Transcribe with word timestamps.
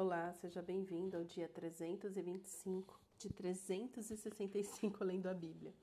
Olá, 0.00 0.32
seja 0.34 0.62
bem-vindo 0.62 1.16
ao 1.16 1.24
dia 1.24 1.48
325 1.48 3.00
de 3.18 3.30
365 3.30 5.02
lendo 5.02 5.26
a 5.26 5.34
Bíblia. 5.34 5.74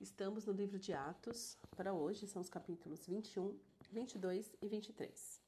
Estamos 0.00 0.46
no 0.46 0.52
livro 0.52 0.78
de 0.78 0.92
Atos, 0.92 1.58
para 1.76 1.92
hoje 1.92 2.28
são 2.28 2.40
os 2.40 2.48
capítulos 2.48 3.04
21, 3.04 3.58
22 3.90 4.54
e 4.62 4.68
23. 4.68 5.42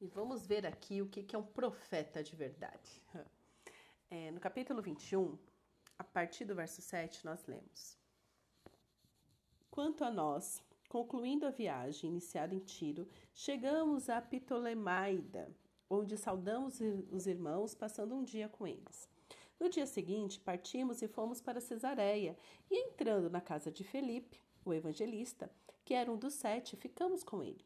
E 0.00 0.06
vamos 0.06 0.46
ver 0.46 0.64
aqui 0.64 1.02
o 1.02 1.06
que 1.06 1.36
é 1.36 1.38
um 1.38 1.44
profeta 1.44 2.24
de 2.24 2.34
verdade. 2.34 3.02
É, 4.10 4.30
no 4.30 4.40
capítulo 4.40 4.80
21, 4.80 5.36
a 5.98 6.04
partir 6.04 6.46
do 6.46 6.54
verso 6.54 6.80
7, 6.80 7.26
nós 7.26 7.44
lemos: 7.46 7.98
Quanto 9.70 10.02
a 10.02 10.10
nós, 10.10 10.62
concluindo 10.88 11.46
a 11.46 11.50
viagem 11.50 12.08
iniciada 12.08 12.54
em 12.54 12.60
Tiro, 12.60 13.06
chegamos 13.34 14.08
a 14.08 14.22
Ptolemaida 14.22 15.54
onde 15.88 16.16
saudamos 16.16 16.80
os 17.10 17.26
irmãos, 17.26 17.74
passando 17.74 18.14
um 18.14 18.24
dia 18.24 18.48
com 18.48 18.66
eles. 18.66 19.08
No 19.58 19.68
dia 19.68 19.86
seguinte, 19.86 20.40
partimos 20.40 21.02
e 21.02 21.08
fomos 21.08 21.40
para 21.40 21.60
Cesareia, 21.60 22.36
e 22.70 22.76
entrando 22.76 23.30
na 23.30 23.40
casa 23.40 23.70
de 23.70 23.84
Felipe, 23.84 24.40
o 24.64 24.72
evangelista, 24.72 25.50
que 25.84 25.94
era 25.94 26.10
um 26.10 26.16
dos 26.16 26.34
sete, 26.34 26.76
ficamos 26.76 27.22
com 27.22 27.42
ele. 27.42 27.64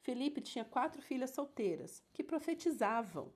Felipe 0.00 0.40
tinha 0.40 0.64
quatro 0.64 1.02
filhas 1.02 1.30
solteiras, 1.30 2.02
que 2.12 2.22
profetizavam. 2.22 3.32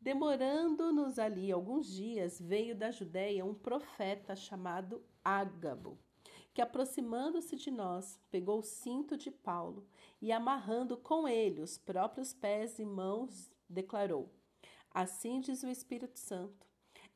Demorando-nos 0.00 1.18
ali 1.18 1.52
alguns 1.52 1.86
dias, 1.92 2.40
veio 2.40 2.74
da 2.74 2.90
Judéia 2.90 3.44
um 3.44 3.54
profeta 3.54 4.34
chamado 4.34 5.04
Ágabo 5.22 5.98
que, 6.52 6.60
aproximando-se 6.60 7.56
de 7.56 7.70
nós, 7.70 8.18
pegou 8.30 8.58
o 8.58 8.62
cinto 8.62 9.16
de 9.16 9.30
Paulo 9.30 9.86
e, 10.20 10.32
amarrando 10.32 10.96
com 10.96 11.28
ele 11.28 11.60
os 11.60 11.78
próprios 11.78 12.32
pés 12.32 12.78
e 12.78 12.84
mãos, 12.84 13.50
declarou: 13.68 14.28
Assim 14.92 15.40
diz 15.40 15.62
o 15.62 15.68
Espírito 15.68 16.18
Santo. 16.18 16.66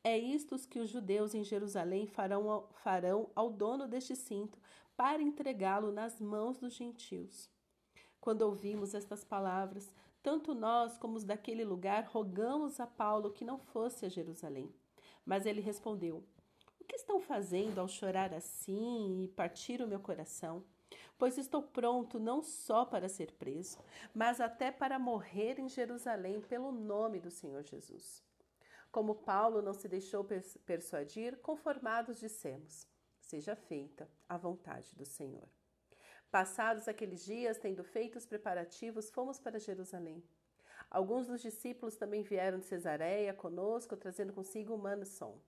É 0.02 0.18
isto 0.18 0.56
que 0.68 0.78
os 0.78 0.90
judeus 0.90 1.34
em 1.34 1.42
Jerusalém 1.42 2.06
farão 2.06 2.50
ao, 2.50 2.68
farão 2.82 3.30
ao 3.34 3.50
dono 3.50 3.88
deste 3.88 4.14
cinto 4.14 4.58
para 4.96 5.22
entregá-lo 5.22 5.90
nas 5.90 6.20
mãos 6.20 6.58
dos 6.58 6.74
gentios. 6.74 7.50
Quando 8.20 8.42
ouvimos 8.42 8.94
estas 8.94 9.24
palavras, 9.24 9.92
tanto 10.22 10.54
nós 10.54 10.96
como 10.98 11.16
os 11.16 11.24
daquele 11.24 11.64
lugar 11.64 12.04
rogamos 12.04 12.78
a 12.80 12.86
Paulo 12.86 13.32
que 13.32 13.44
não 13.44 13.58
fosse 13.58 14.06
a 14.06 14.08
Jerusalém. 14.08 14.72
Mas 15.24 15.46
ele 15.46 15.60
respondeu: 15.60 16.22
o 16.84 16.86
que 16.86 16.96
estão 16.96 17.18
fazendo 17.18 17.78
ao 17.78 17.88
chorar 17.88 18.34
assim 18.34 19.22
e 19.22 19.28
partir 19.28 19.80
o 19.80 19.88
meu 19.88 19.98
coração? 19.98 20.62
Pois 21.16 21.38
estou 21.38 21.62
pronto 21.62 22.20
não 22.20 22.42
só 22.42 22.84
para 22.84 23.08
ser 23.08 23.32
preso, 23.32 23.78
mas 24.12 24.38
até 24.38 24.70
para 24.70 24.98
morrer 24.98 25.58
em 25.58 25.66
Jerusalém 25.66 26.42
pelo 26.42 26.70
nome 26.70 27.20
do 27.20 27.30
Senhor 27.30 27.62
Jesus. 27.62 28.22
Como 28.92 29.14
Paulo 29.14 29.62
não 29.62 29.72
se 29.72 29.88
deixou 29.88 30.26
persuadir, 30.66 31.38
conformados 31.38 32.20
dissemos: 32.20 32.86
Seja 33.18 33.56
feita 33.56 34.06
a 34.28 34.36
vontade 34.36 34.94
do 34.94 35.06
Senhor. 35.06 35.48
Passados 36.30 36.86
aqueles 36.86 37.24
dias, 37.24 37.56
tendo 37.56 37.82
feito 37.82 38.18
os 38.18 38.26
preparativos, 38.26 39.10
fomos 39.10 39.40
para 39.40 39.58
Jerusalém. 39.58 40.22
Alguns 40.90 41.28
dos 41.28 41.40
discípulos 41.40 41.96
também 41.96 42.22
vieram 42.22 42.58
de 42.58 42.66
Cesareia 42.66 43.32
conosco, 43.32 43.96
trazendo 43.96 44.34
consigo 44.34 44.76
Manasson 44.76 45.40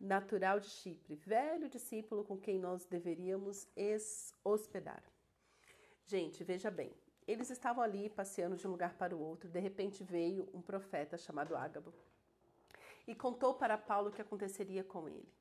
natural 0.00 0.60
de 0.60 0.68
Chipre, 0.68 1.16
velho 1.16 1.68
discípulo 1.68 2.24
com 2.24 2.38
quem 2.38 2.58
nós 2.58 2.84
deveríamos 2.84 3.68
hospedar. 4.44 5.02
Gente, 6.04 6.44
veja 6.44 6.70
bem, 6.70 6.94
eles 7.26 7.50
estavam 7.50 7.82
ali 7.82 8.08
passeando 8.08 8.56
de 8.56 8.66
um 8.66 8.70
lugar 8.70 8.94
para 8.94 9.14
o 9.14 9.20
outro. 9.20 9.48
De 9.48 9.60
repente 9.60 10.02
veio 10.02 10.48
um 10.54 10.62
profeta 10.62 11.18
chamado 11.18 11.56
Ágabo 11.56 11.92
e 13.06 13.14
contou 13.14 13.54
para 13.54 13.76
Paulo 13.76 14.08
o 14.08 14.12
que 14.12 14.22
aconteceria 14.22 14.84
com 14.84 15.08
ele. 15.08 15.32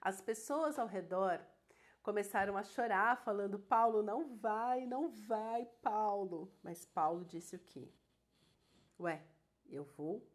As 0.00 0.20
pessoas 0.20 0.78
ao 0.78 0.86
redor 0.86 1.40
começaram 2.02 2.56
a 2.56 2.62
chorar, 2.62 3.16
falando: 3.24 3.58
Paulo, 3.58 4.02
não 4.02 4.36
vai, 4.36 4.86
não 4.86 5.08
vai, 5.08 5.66
Paulo. 5.82 6.52
Mas 6.62 6.86
Paulo 6.86 7.24
disse 7.24 7.56
o 7.56 7.58
quê? 7.58 7.92
Ué, 8.98 9.22
eu 9.68 9.84
vou 9.84 10.26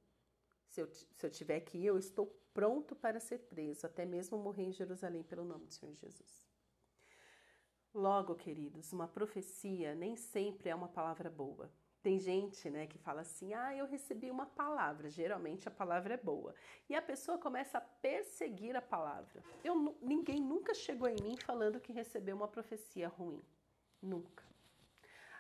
se 0.76 0.82
eu, 0.82 0.90
se 0.92 1.26
eu 1.26 1.30
tiver 1.30 1.62
que 1.62 1.78
ir, 1.78 1.86
eu 1.86 1.98
estou 1.98 2.28
pronto 2.56 2.96
para 2.96 3.20
ser 3.20 3.40
preso, 3.40 3.86
até 3.86 4.06
mesmo 4.06 4.38
morrer 4.38 4.64
em 4.64 4.72
Jerusalém 4.72 5.22
pelo 5.22 5.44
nome 5.44 5.66
do 5.66 5.74
Senhor 5.74 5.94
Jesus. 5.94 6.48
Logo, 7.94 8.34
queridos, 8.36 8.94
uma 8.94 9.10
profecia 9.10 9.94
nem 9.94 10.16
sempre 10.16 10.70
é 10.70 10.76
uma 10.76 10.88
palavra 10.88 11.30
boa. 11.30 11.70
Tem 12.02 12.18
gente, 12.18 12.70
né, 12.70 12.88
que 12.88 12.98
fala 12.98 13.22
assim: 13.22 13.54
"Ah, 13.54 13.76
eu 13.76 13.86
recebi 13.86 14.32
uma 14.32 14.46
palavra". 14.46 15.10
Geralmente 15.10 15.68
a 15.68 15.72
palavra 15.72 16.14
é 16.14 16.18
boa. 16.18 16.56
E 16.88 16.96
a 16.96 17.02
pessoa 17.02 17.38
começa 17.38 17.78
a 17.78 17.82
perseguir 17.82 18.76
a 18.76 18.82
palavra. 18.82 19.44
Eu 19.64 19.98
ninguém 20.02 20.40
nunca 20.40 20.74
chegou 20.74 21.10
em 21.10 21.22
mim 21.22 21.36
falando 21.38 21.80
que 21.80 21.92
recebeu 21.92 22.36
uma 22.36 22.48
profecia 22.48 23.10
ruim. 23.10 23.42
Nunca. 24.02 24.46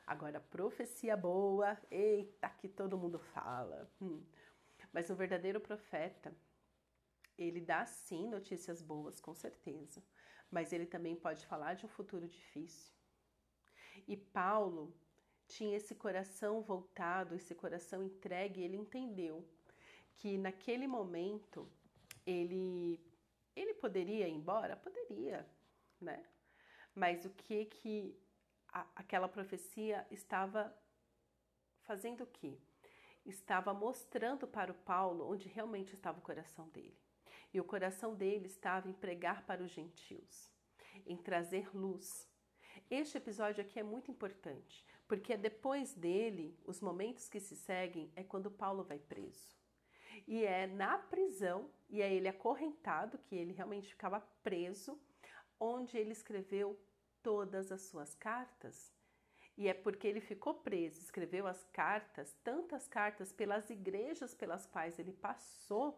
Agora, 0.06 0.40
profecia 0.40 1.16
boa, 1.16 1.78
eita, 1.90 2.50
que 2.50 2.68
todo 2.68 2.97
mundo 2.97 3.20
fala. 3.20 3.90
Hum. 4.02 4.24
Mas 4.92 5.09
o 5.09 5.16
verdadeiro 5.16 5.59
profeta, 5.59 6.34
ele 7.38 7.62
dá 7.62 7.85
sim 7.85 8.28
notícias 8.28 8.81
boas, 8.81 9.19
com 9.19 9.34
certeza, 9.34 10.03
mas 10.50 10.72
ele 10.72 10.85
também 10.85 11.16
pode 11.16 11.46
falar 11.46 11.73
de 11.75 11.85
um 11.85 11.90
futuro 11.90 12.28
difícil. 12.28 12.94
E 14.07 14.16
Paulo 14.16 14.94
tinha 15.47 15.78
esse 15.78 15.96
coração 15.96 16.62
voltado, 16.62 17.35
esse 17.35 17.53
coração 17.53 18.03
entregue, 18.03 18.62
ele 18.62 18.78
entendeu 18.78 19.47
que 20.16 20.38
naquele 20.38 20.88
momento 20.88 21.69
ele 22.25 23.00
ele 23.56 23.73
poderia 23.75 24.28
ir 24.28 24.34
embora, 24.34 24.75
poderia, 24.75 25.47
né? 26.02 26.25
Mas 26.94 27.23
o 27.23 27.29
que 27.29 27.66
que 27.66 28.19
a, 28.67 28.85
aquela 28.96 29.29
profecia 29.29 30.06
estava 30.12 30.78
fazendo 31.84 32.25
o 32.25 32.28
quê? 32.28 32.59
estava 33.25 33.73
mostrando 33.73 34.47
para 34.47 34.72
o 34.72 34.75
Paulo 34.75 35.29
onde 35.31 35.50
realmente 35.50 35.94
estava 35.94 36.19
o 36.19 36.22
coração 36.22 36.69
dele. 36.69 36.97
E 37.56 37.60
o 37.62 37.64
coração 37.64 38.14
dele 38.14 38.48
estava 38.48 38.90
em 38.90 38.92
pregar 38.92 39.46
para 39.46 39.64
os 39.64 39.72
gentios, 39.72 40.52
em 41.06 41.16
trazer 41.16 41.74
luz. 41.74 42.30
Este 42.92 43.18
episódio 43.18 43.62
aqui 43.62 43.80
é 43.80 43.84
muito 43.84 44.12
importante, 44.12 44.86
porque 45.08 45.32
é 45.32 45.38
depois 45.38 45.94
dele, 45.94 46.60
os 46.66 46.82
momentos 46.82 47.30
que 47.30 47.40
se 47.40 47.56
seguem, 47.56 48.12
é 48.14 48.26
quando 48.26 48.52
Paulo 48.52 48.84
vai 48.84 49.00
preso. 49.00 49.56
E 50.28 50.44
é 50.44 50.68
na 50.68 50.98
prisão, 50.98 51.72
e 51.90 52.02
é 52.02 52.14
ele 52.14 52.28
acorrentado, 52.28 53.18
que 53.20 53.38
ele 53.38 53.54
realmente 53.54 53.88
ficava 53.88 54.20
preso, 54.44 55.00
onde 55.58 55.98
ele 55.98 56.12
escreveu 56.12 56.78
todas 57.24 57.72
as 57.72 57.84
suas 57.84 58.14
cartas. 58.16 58.94
E 59.56 59.70
é 59.70 59.74
porque 59.74 60.06
ele 60.06 60.20
ficou 60.20 60.56
preso, 60.56 61.00
escreveu 61.00 61.48
as 61.48 61.64
cartas, 61.72 62.36
tantas 62.44 62.86
cartas 62.86 63.32
pelas 63.32 63.70
igrejas 63.70 64.36
pelas 64.36 64.66
quais 64.66 65.00
ele 65.00 65.14
passou, 65.14 65.98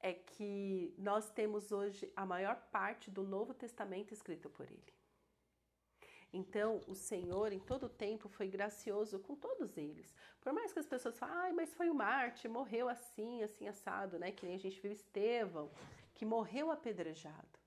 é 0.00 0.12
que 0.12 0.94
nós 0.98 1.30
temos 1.30 1.72
hoje 1.72 2.12
a 2.14 2.26
maior 2.26 2.56
parte 2.70 3.10
do 3.10 3.22
Novo 3.22 3.54
Testamento 3.54 4.12
escrito 4.12 4.50
por 4.50 4.66
ele. 4.66 4.94
Então, 6.32 6.80
o 6.88 6.96
Senhor, 6.96 7.52
em 7.52 7.60
todo 7.60 7.84
o 7.86 7.88
tempo, 7.88 8.28
foi 8.28 8.48
gracioso 8.48 9.20
com 9.20 9.36
todos 9.36 9.76
eles. 9.78 10.12
Por 10.40 10.52
mais 10.52 10.72
que 10.72 10.80
as 10.80 10.86
pessoas 10.86 11.16
falem, 11.16 11.52
mas 11.52 11.72
foi 11.72 11.88
o 11.88 11.94
Marte, 11.94 12.48
morreu 12.48 12.88
assim, 12.88 13.40
assim, 13.44 13.68
assado, 13.68 14.18
né? 14.18 14.32
Que 14.32 14.44
nem 14.44 14.56
a 14.56 14.58
gente 14.58 14.80
viu 14.80 14.90
Estevão, 14.90 15.70
que 16.12 16.26
morreu 16.26 16.72
apedrejado. 16.72 17.58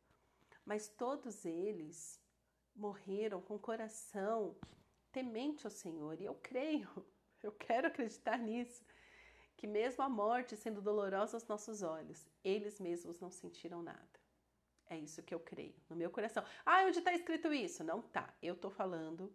Mas 0.65 0.89
todos 0.89 1.45
eles 1.45 2.21
morreram 2.75 3.41
com 3.41 3.57
coração 3.57 4.57
temente 5.13 5.65
ao 5.65 5.71
Senhor. 5.71 6.19
E 6.19 6.25
eu 6.25 6.35
creio, 6.35 6.89
eu 7.41 7.53
quero 7.53 7.87
acreditar 7.87 8.37
nisso, 8.37 8.83
que 9.57 9.67
mesmo 9.67 10.03
a 10.03 10.09
morte 10.09 10.55
sendo 10.55 10.81
dolorosa 10.81 11.35
aos 11.35 11.47
nossos 11.47 11.81
olhos, 11.81 12.25
eles 12.43 12.79
mesmos 12.79 13.19
não 13.19 13.31
sentiram 13.31 13.81
nada. 13.81 14.19
É 14.89 14.97
isso 14.97 15.23
que 15.23 15.33
eu 15.33 15.39
creio, 15.39 15.75
no 15.89 15.95
meu 15.95 16.09
coração. 16.09 16.43
Ah, 16.65 16.83
onde 16.85 16.99
está 16.99 17.13
escrito 17.13 17.51
isso? 17.51 17.83
Não 17.83 18.01
tá. 18.01 18.33
Eu 18.41 18.53
estou 18.53 18.71
falando 18.71 19.33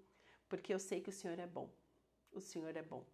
porque 0.49 0.73
eu 0.73 0.79
sei 0.79 1.01
que 1.01 1.11
o 1.11 1.13
Senhor 1.13 1.39
é 1.39 1.47
bom. 1.47 1.69
O 2.31 2.41
Senhor 2.41 2.75
é 2.77 2.83
bom 2.83 3.05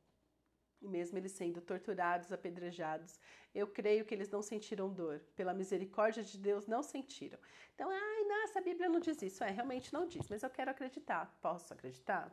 e 0.80 0.88
mesmo 0.88 1.18
eles 1.18 1.32
sendo 1.32 1.60
torturados, 1.60 2.32
apedrejados, 2.32 3.18
eu 3.54 3.66
creio 3.66 4.04
que 4.04 4.14
eles 4.14 4.30
não 4.30 4.42
sentiram 4.42 4.92
dor. 4.92 5.20
Pela 5.34 5.52
misericórdia 5.52 6.22
de 6.22 6.38
Deus, 6.38 6.66
não 6.66 6.82
sentiram. 6.82 7.38
Então, 7.74 7.90
ai, 7.90 8.24
nossa, 8.24 8.58
a 8.58 8.62
Bíblia 8.62 8.88
não 8.88 9.00
diz 9.00 9.20
isso. 9.22 9.42
É, 9.42 9.50
realmente 9.50 9.92
não 9.92 10.06
diz, 10.06 10.28
mas 10.28 10.42
eu 10.42 10.50
quero 10.50 10.70
acreditar. 10.70 11.36
Posso 11.40 11.72
acreditar? 11.72 12.32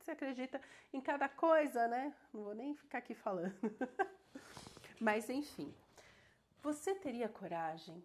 Você 0.00 0.12
acredita 0.12 0.60
em 0.92 1.00
cada 1.00 1.28
coisa, 1.28 1.86
né? 1.86 2.14
Não 2.32 2.44
vou 2.44 2.54
nem 2.54 2.74
ficar 2.74 2.98
aqui 2.98 3.14
falando. 3.14 3.54
mas, 5.00 5.30
enfim, 5.30 5.72
você 6.62 6.94
teria 6.94 7.28
coragem 7.28 8.04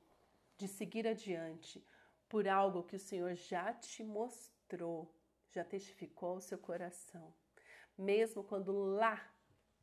de 0.57 0.68
seguir 0.68 1.07
adiante 1.07 1.84
por 2.30 2.48
algo 2.48 2.84
que 2.84 2.95
o 2.95 3.00
Senhor 3.00 3.34
já 3.36 3.74
te 3.74 4.04
mostrou, 4.04 5.12
já 5.51 5.63
testificou 5.63 6.36
ao 6.36 6.42
seu 6.42 6.57
coração, 6.57 7.34
mesmo 7.98 8.44
quando 8.44 8.72
lá 8.72 9.31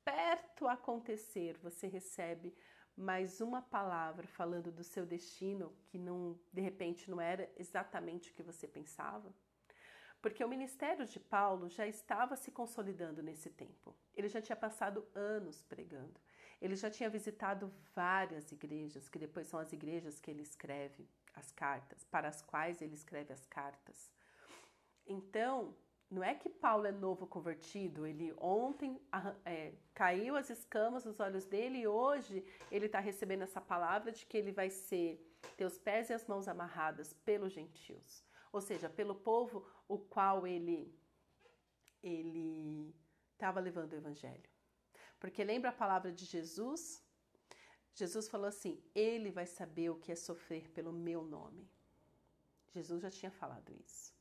perto 0.08 0.66
acontecer, 0.66 1.58
você 1.58 1.86
recebe 1.86 2.56
mais 2.96 3.42
uma 3.42 3.60
palavra 3.60 4.26
falando 4.26 4.72
do 4.72 4.82
seu 4.82 5.04
destino 5.04 5.76
que 5.84 5.98
não, 5.98 6.40
de 6.50 6.62
repente 6.62 7.10
não 7.10 7.20
era 7.20 7.46
exatamente 7.58 8.30
o 8.30 8.34
que 8.34 8.42
você 8.42 8.66
pensava? 8.66 9.30
Porque 10.22 10.42
o 10.42 10.48
ministério 10.48 11.04
de 11.04 11.20
Paulo 11.20 11.68
já 11.68 11.86
estava 11.86 12.36
se 12.36 12.50
consolidando 12.50 13.22
nesse 13.22 13.50
tempo. 13.50 13.94
Ele 14.16 14.28
já 14.28 14.40
tinha 14.40 14.56
passado 14.56 15.06
anos 15.14 15.62
pregando. 15.62 16.18
Ele 16.58 16.74
já 16.74 16.90
tinha 16.90 17.10
visitado 17.10 17.70
várias 17.94 18.50
igrejas, 18.50 19.10
que 19.10 19.18
depois 19.18 19.46
são 19.46 19.60
as 19.60 19.74
igrejas 19.74 20.18
que 20.18 20.30
ele 20.30 20.42
escreve 20.42 21.06
as 21.34 21.52
cartas, 21.52 22.02
para 22.04 22.28
as 22.28 22.40
quais 22.40 22.80
ele 22.80 22.94
escreve 22.94 23.30
as 23.32 23.44
cartas. 23.46 24.10
Então, 25.06 25.76
não 26.10 26.24
é 26.24 26.34
que 26.34 26.48
Paulo 26.48 26.86
é 26.86 26.92
novo 26.92 27.26
convertido, 27.26 28.06
ele 28.06 28.32
ontem 28.38 29.00
é, 29.44 29.74
caiu 29.94 30.36
as 30.36 30.48
escamas 30.48 31.04
dos 31.04 31.20
olhos 31.20 31.44
dele 31.44 31.80
e 31.80 31.86
hoje 31.86 32.44
ele 32.70 32.86
está 32.86 32.98
recebendo 32.98 33.42
essa 33.42 33.60
palavra 33.60 34.10
de 34.10 34.24
que 34.24 34.36
ele 34.36 34.50
vai 34.50 34.70
ser 34.70 35.24
ter 35.56 35.64
os 35.64 35.78
pés 35.78 36.08
e 36.08 36.14
as 36.14 36.26
mãos 36.26 36.48
amarradas 36.48 37.12
pelos 37.12 37.52
gentios, 37.52 38.24
ou 38.52 38.60
seja, 38.60 38.88
pelo 38.88 39.14
povo 39.14 39.66
o 39.86 39.98
qual 39.98 40.46
ele 40.46 40.92
ele 42.02 42.94
estava 43.32 43.60
levando 43.60 43.92
o 43.92 43.96
evangelho. 43.96 44.48
Porque 45.20 45.44
lembra 45.44 45.70
a 45.70 45.72
palavra 45.72 46.12
de 46.12 46.24
Jesus? 46.24 47.04
Jesus 47.94 48.28
falou 48.28 48.46
assim: 48.46 48.82
Ele 48.94 49.30
vai 49.30 49.46
saber 49.46 49.90
o 49.90 49.98
que 49.98 50.12
é 50.12 50.16
sofrer 50.16 50.70
pelo 50.70 50.92
meu 50.92 51.22
nome. 51.22 51.68
Jesus 52.72 53.02
já 53.02 53.10
tinha 53.10 53.30
falado 53.30 53.72
isso. 53.72 54.17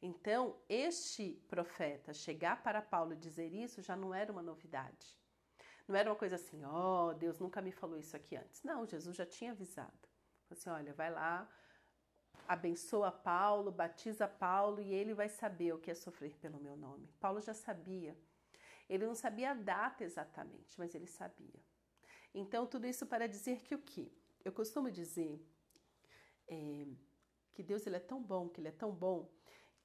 Então, 0.00 0.56
este 0.68 1.32
profeta 1.48 2.12
chegar 2.12 2.62
para 2.62 2.80
Paulo 2.80 3.12
e 3.12 3.16
dizer 3.16 3.52
isso 3.52 3.82
já 3.82 3.96
não 3.96 4.14
era 4.14 4.30
uma 4.30 4.42
novidade. 4.42 5.18
Não 5.88 5.96
era 5.96 6.10
uma 6.10 6.16
coisa 6.16 6.36
assim, 6.36 6.62
ó, 6.64 7.08
oh, 7.08 7.14
Deus 7.14 7.38
nunca 7.38 7.60
me 7.60 7.72
falou 7.72 7.98
isso 7.98 8.16
aqui 8.16 8.36
antes. 8.36 8.62
Não, 8.62 8.86
Jesus 8.86 9.16
já 9.16 9.26
tinha 9.26 9.52
avisado. 9.52 10.08
Falou 10.46 10.58
assim: 10.58 10.70
olha, 10.70 10.92
vai 10.92 11.10
lá, 11.10 11.50
abençoa 12.46 13.10
Paulo, 13.10 13.72
batiza 13.72 14.28
Paulo 14.28 14.80
e 14.80 14.92
ele 14.92 15.14
vai 15.14 15.28
saber 15.28 15.72
o 15.72 15.78
que 15.78 15.90
é 15.90 15.94
sofrer 15.94 16.36
pelo 16.36 16.60
meu 16.60 16.76
nome. 16.76 17.08
Paulo 17.18 17.40
já 17.40 17.54
sabia. 17.54 18.16
Ele 18.88 19.06
não 19.06 19.14
sabia 19.14 19.50
a 19.50 19.54
data 19.54 20.04
exatamente, 20.04 20.78
mas 20.78 20.94
ele 20.94 21.06
sabia. 21.06 21.60
Então, 22.34 22.66
tudo 22.66 22.86
isso 22.86 23.06
para 23.06 23.26
dizer 23.26 23.62
que 23.62 23.74
o 23.74 23.78
que? 23.78 24.12
Eu 24.44 24.52
costumo 24.52 24.90
dizer 24.90 25.44
é, 26.46 26.86
que 27.52 27.62
Deus 27.62 27.86
ele 27.86 27.96
é 27.96 28.00
tão 28.00 28.22
bom, 28.22 28.48
que 28.48 28.60
ele 28.60 28.68
é 28.68 28.72
tão 28.72 28.90
bom, 28.90 29.30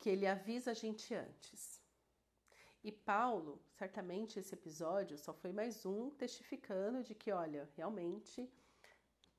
que 0.03 0.09
ele 0.09 0.27
avisa 0.27 0.71
a 0.71 0.73
gente 0.73 1.15
antes. 1.15 1.81
E 2.83 2.91
Paulo, 2.91 3.63
certamente 3.71 4.37
esse 4.37 4.53
episódio 4.53 5.17
só 5.17 5.33
foi 5.33 5.53
mais 5.53 5.85
um 5.85 6.09
testificando 6.09 7.01
de 7.01 7.15
que, 7.15 7.31
olha, 7.31 7.69
realmente 7.77 8.51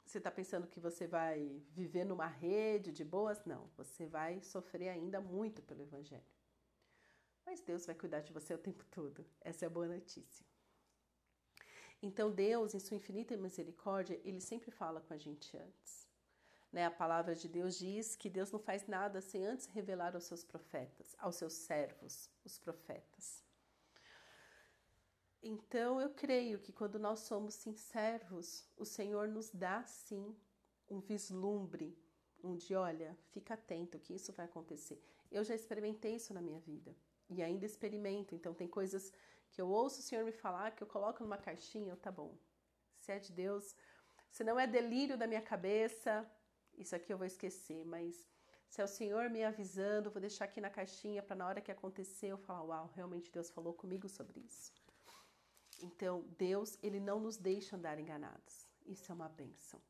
você 0.06 0.16
está 0.16 0.30
pensando 0.30 0.66
que 0.66 0.80
você 0.80 1.06
vai 1.06 1.62
viver 1.68 2.04
numa 2.06 2.26
rede 2.26 2.92
de 2.92 3.04
boas? 3.04 3.44
Não, 3.44 3.68
você 3.76 4.06
vai 4.06 4.40
sofrer 4.40 4.88
ainda 4.88 5.20
muito 5.20 5.60
pelo 5.60 5.82
Evangelho. 5.82 6.34
Mas 7.44 7.60
Deus 7.60 7.84
vai 7.84 7.94
cuidar 7.94 8.22
de 8.22 8.32
você 8.32 8.54
o 8.54 8.64
tempo 8.66 8.86
todo. 8.86 9.22
Essa 9.42 9.66
é 9.66 9.68
a 9.68 9.70
boa 9.70 9.86
notícia. 9.86 10.46
Então, 12.00 12.30
Deus, 12.30 12.74
em 12.74 12.78
sua 12.78 12.96
infinita 12.96 13.36
misericórdia, 13.36 14.18
ele 14.24 14.40
sempre 14.40 14.70
fala 14.70 15.02
com 15.02 15.12
a 15.12 15.18
gente 15.18 15.54
antes. 15.58 16.08
Né? 16.74 16.86
A 16.86 16.90
palavra 16.90 17.36
de 17.36 17.46
Deus 17.46 17.78
diz 17.78 18.16
que 18.16 18.28
Deus 18.28 18.50
não 18.50 18.58
faz 18.58 18.84
nada 18.88 19.20
sem 19.20 19.46
antes 19.46 19.66
revelar 19.66 20.16
aos 20.16 20.24
seus 20.24 20.42
profetas, 20.42 21.14
aos 21.20 21.36
seus 21.36 21.52
servos, 21.52 22.28
os 22.44 22.58
profetas. 22.58 23.44
Então, 25.40 26.00
eu 26.00 26.10
creio 26.10 26.58
que 26.58 26.72
quando 26.72 26.98
nós 26.98 27.20
somos 27.20 27.54
sinceros, 27.54 28.68
o 28.76 28.84
Senhor 28.84 29.28
nos 29.28 29.52
dá 29.52 29.84
sim 29.84 30.36
um 30.90 30.98
vislumbre, 30.98 31.96
um 32.42 32.56
de 32.56 32.74
olha, 32.74 33.16
fica 33.30 33.54
atento 33.54 34.00
que 34.00 34.12
isso 34.12 34.32
vai 34.32 34.46
acontecer. 34.46 35.00
Eu 35.30 35.44
já 35.44 35.54
experimentei 35.54 36.16
isso 36.16 36.34
na 36.34 36.42
minha 36.42 36.58
vida 36.58 36.92
e 37.30 37.40
ainda 37.40 37.64
experimento. 37.64 38.34
Então, 38.34 38.52
tem 38.52 38.66
coisas 38.66 39.12
que 39.52 39.60
eu 39.62 39.68
ouço 39.68 40.00
o 40.00 40.02
Senhor 40.02 40.24
me 40.24 40.32
falar 40.32 40.72
que 40.72 40.82
eu 40.82 40.88
coloco 40.88 41.22
numa 41.22 41.38
caixinha, 41.38 41.92
eu, 41.92 41.96
tá 41.96 42.10
bom. 42.10 42.36
Se 42.98 43.12
é 43.12 43.20
de 43.20 43.30
Deus, 43.30 43.76
se 44.28 44.42
não 44.42 44.58
é 44.58 44.66
delírio 44.66 45.16
da 45.16 45.28
minha 45.28 45.42
cabeça, 45.42 46.28
isso 46.78 46.94
aqui 46.94 47.12
eu 47.12 47.18
vou 47.18 47.26
esquecer, 47.26 47.84
mas 47.84 48.26
se 48.68 48.80
é 48.80 48.84
o 48.84 48.88
Senhor 48.88 49.30
me 49.30 49.44
avisando, 49.44 50.10
vou 50.10 50.20
deixar 50.20 50.46
aqui 50.46 50.60
na 50.60 50.70
caixinha 50.70 51.22
para 51.22 51.36
na 51.36 51.46
hora 51.46 51.60
que 51.60 51.70
acontecer 51.70 52.28
eu 52.28 52.38
falar, 52.38 52.62
uau, 52.62 52.90
realmente 52.94 53.30
Deus 53.30 53.50
falou 53.50 53.72
comigo 53.72 54.08
sobre 54.08 54.40
isso. 54.40 54.72
Então, 55.80 56.22
Deus, 56.38 56.78
ele 56.82 57.00
não 57.00 57.20
nos 57.20 57.36
deixa 57.36 57.76
andar 57.76 57.98
enganados. 57.98 58.66
Isso 58.86 59.10
é 59.10 59.14
uma 59.14 59.28
bênção. 59.28 59.80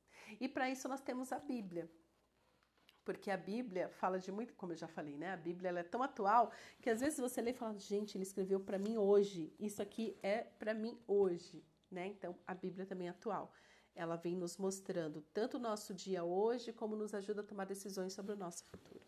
E 0.41 0.49
para 0.49 0.71
isso 0.71 0.89
nós 0.89 1.01
temos 1.01 1.33
a 1.33 1.39
Bíblia. 1.39 1.91
Porque 3.05 3.31
a 3.31 3.37
Bíblia 3.37 3.89
fala 3.91 4.19
de 4.19 4.33
muito, 4.33 4.55
como 4.55 4.73
eu 4.73 4.77
já 4.77 4.89
falei, 4.89 5.17
né? 5.17 5.33
A 5.33 5.37
Bíblia 5.37 5.69
ela 5.69 5.81
é 5.81 5.85
tão 5.85 6.03
atual 6.03 6.53
que 6.81 6.89
às 6.89 7.01
vezes 7.01 7.19
você 7.19 7.43
lê 7.43 7.51
e 7.51 7.55
fala, 7.55 7.79
gente, 7.79 8.17
ele 8.17 8.25
escreveu 8.25 8.61
para 8.61 8.79
mim 8.79 8.97
hoje. 8.97 9.55
Isso 9.59 9.83
aqui 9.83 10.19
é 10.23 10.43
para 10.43 10.73
mim 10.73 10.99
hoje, 11.07 11.63
né? 11.91 12.07
Então, 12.07 12.35
a 12.47 12.55
Bíblia 12.55 12.87
também 12.87 13.09
é 13.09 13.11
atual 13.11 13.53
ela 13.95 14.17
vem 14.17 14.37
nos 14.37 14.57
mostrando 14.57 15.23
tanto 15.33 15.57
o 15.57 15.61
nosso 15.61 15.95
dia 15.95 16.25
hoje 16.25 16.73
como 16.73 16.97
nos 16.97 17.15
ajuda 17.15 17.41
a 17.41 17.45
tomar 17.45 17.65
decisões 17.65 18.13
sobre 18.13 18.33
o 18.33 18.37
nosso 18.37 18.65
futuro. 18.65 19.03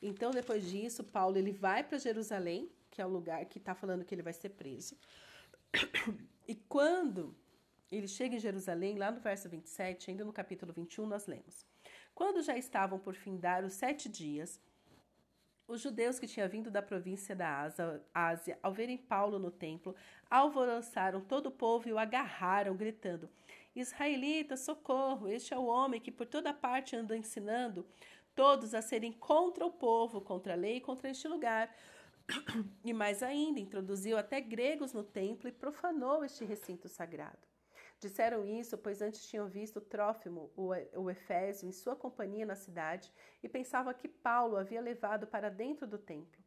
Então, 0.00 0.30
depois 0.30 0.64
disso, 0.64 1.02
Paulo 1.04 1.36
ele 1.36 1.52
vai 1.52 1.82
para 1.82 1.98
Jerusalém, 1.98 2.70
que 2.90 3.00
é 3.00 3.06
o 3.06 3.08
lugar 3.08 3.44
que 3.46 3.58
está 3.58 3.74
falando 3.74 4.04
que 4.04 4.14
ele 4.14 4.22
vai 4.22 4.32
ser 4.32 4.50
preso. 4.50 4.96
E 6.46 6.54
quando 6.54 7.34
ele 7.90 8.08
chega 8.08 8.36
em 8.36 8.38
Jerusalém, 8.38 8.96
lá 8.96 9.10
no 9.10 9.20
verso 9.20 9.48
27, 9.48 10.10
ainda 10.10 10.24
no 10.24 10.32
capítulo 10.32 10.72
21, 10.72 11.06
nós 11.06 11.26
lemos: 11.26 11.66
Quando 12.14 12.42
já 12.42 12.56
estavam 12.56 12.98
por 12.98 13.14
findar 13.14 13.64
os 13.64 13.74
sete 13.74 14.08
dias, 14.08 14.60
os 15.66 15.82
judeus 15.82 16.18
que 16.18 16.26
tinham 16.26 16.48
vindo 16.48 16.70
da 16.70 16.80
província 16.80 17.36
da 17.36 17.70
Ásia, 18.14 18.58
ao 18.62 18.72
verem 18.72 18.96
Paulo 18.96 19.38
no 19.38 19.50
templo, 19.50 19.94
alvoroçaram 20.30 21.20
todo 21.20 21.46
o 21.46 21.52
povo 21.52 21.88
e 21.88 21.92
o 21.92 21.98
agarraram, 21.98 22.74
gritando: 22.74 23.28
Israelita, 23.80 24.56
socorro! 24.56 25.28
Este 25.28 25.54
é 25.54 25.58
o 25.58 25.66
homem 25.66 26.00
que 26.00 26.10
por 26.10 26.26
toda 26.26 26.52
parte 26.52 26.96
anda 26.96 27.16
ensinando 27.16 27.86
todos 28.34 28.74
a 28.74 28.82
serem 28.82 29.12
contra 29.12 29.64
o 29.64 29.70
povo, 29.70 30.20
contra 30.20 30.52
a 30.52 30.56
lei 30.56 30.76
e 30.76 30.80
contra 30.80 31.10
este 31.10 31.28
lugar. 31.28 31.74
E 32.84 32.92
mais 32.92 33.22
ainda, 33.22 33.58
introduziu 33.58 34.18
até 34.18 34.40
gregos 34.40 34.92
no 34.92 35.02
templo 35.02 35.48
e 35.48 35.52
profanou 35.52 36.24
este 36.24 36.44
recinto 36.44 36.88
sagrado. 36.88 37.38
Disseram 37.98 38.44
isso, 38.44 38.76
pois 38.78 39.00
antes 39.00 39.26
tinham 39.26 39.48
visto 39.48 39.80
Trófimo, 39.80 40.52
o 40.56 41.10
Efésio, 41.10 41.68
em 41.68 41.72
sua 41.72 41.96
companhia 41.96 42.46
na 42.46 42.54
cidade 42.54 43.12
e 43.42 43.48
pensavam 43.48 43.92
que 43.94 44.06
Paulo 44.06 44.56
havia 44.56 44.80
levado 44.80 45.26
para 45.26 45.48
dentro 45.48 45.86
do 45.86 45.98
templo. 45.98 46.40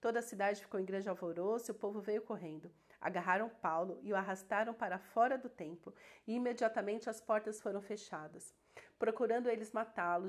Toda 0.00 0.18
a 0.18 0.22
cidade 0.22 0.60
ficou 0.60 0.80
em 0.80 0.84
grande 0.84 1.08
alvoroço 1.08 1.70
e 1.70 1.72
o 1.72 1.76
povo 1.76 2.00
veio 2.00 2.22
correndo. 2.22 2.70
Agarraram 3.02 3.48
Paulo 3.48 3.98
e 4.00 4.12
o 4.12 4.16
arrastaram 4.16 4.72
para 4.72 4.96
fora 4.96 5.36
do 5.36 5.48
templo, 5.48 5.92
e 6.24 6.34
imediatamente 6.34 7.10
as 7.10 7.20
portas 7.20 7.60
foram 7.60 7.82
fechadas. 7.82 8.54
Procurando 8.96 9.50
eles 9.50 9.72
matá-lo, 9.72 10.28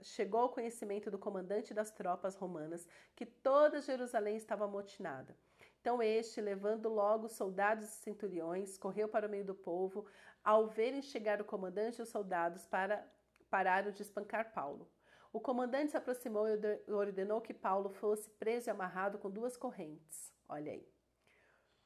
chegou 0.00 0.40
ao 0.42 0.48
conhecimento 0.48 1.10
do 1.10 1.18
comandante 1.18 1.74
das 1.74 1.90
tropas 1.90 2.36
romanas 2.36 2.86
que 3.16 3.26
toda 3.26 3.80
Jerusalém 3.80 4.36
estava 4.36 4.64
amotinada. 4.64 5.36
Então 5.80 6.00
este, 6.00 6.40
levando 6.40 6.88
logo 6.88 7.28
soldados 7.28 7.86
e 7.86 8.02
centuriões, 8.02 8.78
correu 8.78 9.08
para 9.08 9.26
o 9.26 9.30
meio 9.30 9.44
do 9.44 9.54
povo. 9.54 10.06
Ao 10.44 10.68
verem 10.68 11.02
chegar 11.02 11.40
o 11.40 11.44
comandante 11.44 11.98
e 11.98 12.02
os 12.02 12.08
soldados, 12.08 12.64
para, 12.64 13.04
pararam 13.50 13.90
de 13.90 14.02
espancar 14.02 14.52
Paulo. 14.54 14.88
O 15.32 15.40
comandante 15.40 15.90
se 15.90 15.96
aproximou 15.96 16.46
e 16.48 16.92
ordenou 16.92 17.40
que 17.40 17.52
Paulo 17.52 17.90
fosse 17.90 18.30
preso 18.30 18.68
e 18.68 18.70
amarrado 18.70 19.18
com 19.18 19.28
duas 19.28 19.56
correntes. 19.56 20.32
Olha 20.48 20.70
aí 20.70 20.91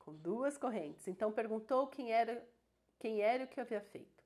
com 0.06 0.14
duas 0.14 0.56
correntes. 0.56 1.08
Então 1.08 1.32
perguntou 1.32 1.88
quem 1.88 2.12
era, 2.12 2.48
quem 2.96 3.20
era 3.20 3.42
o 3.42 3.48
que 3.48 3.60
havia 3.60 3.80
feito. 3.80 4.24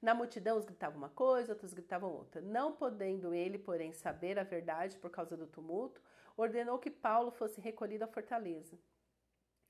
Na 0.00 0.14
multidão, 0.14 0.58
uns 0.58 0.66
gritavam 0.66 0.98
uma 0.98 1.08
coisa, 1.08 1.52
outros 1.52 1.72
gritavam 1.72 2.12
outra. 2.12 2.42
Não 2.42 2.76
podendo 2.76 3.32
ele, 3.32 3.58
porém, 3.58 3.92
saber 3.94 4.38
a 4.38 4.42
verdade 4.42 4.98
por 4.98 5.10
causa 5.10 5.34
do 5.34 5.46
tumulto, 5.46 6.02
ordenou 6.36 6.78
que 6.78 6.90
Paulo 6.90 7.30
fosse 7.30 7.60
recolhido 7.62 8.04
à 8.04 8.08
fortaleza. 8.08 8.78